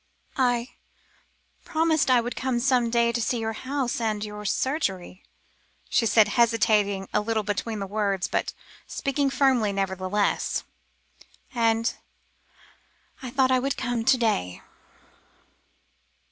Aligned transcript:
"I 0.39 0.69
promised 1.63 2.09
I 2.09 2.21
would 2.21 2.35
come 2.35 2.59
some 2.59 2.89
day 2.89 3.11
to 3.11 3.21
see 3.21 3.37
your 3.37 3.53
house, 3.53 4.01
and 4.01 4.25
your 4.25 4.45
surgery," 4.45 5.21
she 5.91 6.07
said, 6.07 6.29
hesitating 6.29 7.07
a 7.13 7.21
little 7.21 7.43
between 7.43 7.77
the 7.77 7.85
words, 7.85 8.27
but 8.27 8.51
speaking 8.87 9.29
firmly 9.29 9.71
nevertheless, 9.71 10.63
"and 11.53 11.93
I 13.21 13.29
thought 13.29 13.51
I 13.51 13.59
would 13.59 13.77
come 13.77 14.03
to 14.05 14.17
day." 14.17 14.63